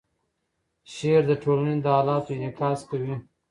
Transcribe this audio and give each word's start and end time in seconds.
شعر 0.93 1.21
د 1.27 1.31
ټولنې 1.43 1.75
د 1.81 1.85
حالاتو 1.95 2.29
انعکاس 2.37 2.79
کوي. 2.89 3.15